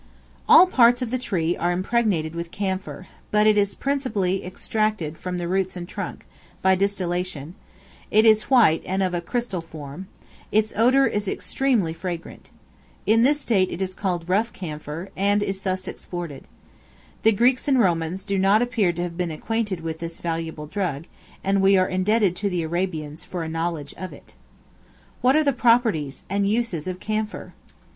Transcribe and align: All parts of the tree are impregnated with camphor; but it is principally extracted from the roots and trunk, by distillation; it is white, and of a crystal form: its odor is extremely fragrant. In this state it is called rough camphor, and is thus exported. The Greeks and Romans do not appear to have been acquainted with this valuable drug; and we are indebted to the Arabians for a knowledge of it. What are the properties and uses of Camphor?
All 0.49 0.65
parts 0.65 1.03
of 1.03 1.11
the 1.11 1.19
tree 1.19 1.55
are 1.55 1.71
impregnated 1.71 2.33
with 2.33 2.49
camphor; 2.49 3.05
but 3.29 3.45
it 3.45 3.55
is 3.55 3.75
principally 3.75 4.43
extracted 4.43 5.15
from 5.15 5.37
the 5.37 5.47
roots 5.47 5.77
and 5.77 5.87
trunk, 5.87 6.25
by 6.63 6.73
distillation; 6.73 7.53
it 8.09 8.25
is 8.25 8.49
white, 8.49 8.81
and 8.83 9.03
of 9.03 9.13
a 9.13 9.21
crystal 9.21 9.61
form: 9.61 10.07
its 10.51 10.73
odor 10.75 11.05
is 11.05 11.27
extremely 11.27 11.93
fragrant. 11.93 12.49
In 13.05 13.21
this 13.21 13.39
state 13.41 13.69
it 13.69 13.79
is 13.79 13.93
called 13.93 14.27
rough 14.27 14.51
camphor, 14.51 15.09
and 15.15 15.43
is 15.43 15.61
thus 15.61 15.87
exported. 15.87 16.45
The 17.21 17.31
Greeks 17.31 17.67
and 17.67 17.79
Romans 17.79 18.23
do 18.25 18.39
not 18.39 18.63
appear 18.63 18.91
to 18.93 19.03
have 19.03 19.17
been 19.17 19.29
acquainted 19.29 19.81
with 19.81 19.99
this 19.99 20.19
valuable 20.19 20.65
drug; 20.65 21.05
and 21.43 21.61
we 21.61 21.77
are 21.77 21.87
indebted 21.87 22.35
to 22.37 22.49
the 22.49 22.63
Arabians 22.63 23.23
for 23.23 23.43
a 23.43 23.47
knowledge 23.47 23.93
of 23.99 24.13
it. 24.13 24.33
What 25.21 25.35
are 25.35 25.43
the 25.43 25.53
properties 25.53 26.23
and 26.27 26.49
uses 26.49 26.87
of 26.87 26.99
Camphor? 26.99 27.53